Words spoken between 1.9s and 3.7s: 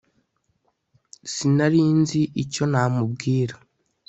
nzi icyo namubwira